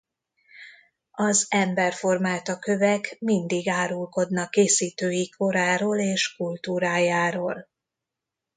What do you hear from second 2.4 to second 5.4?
kövek mindig árulkodnak készítőik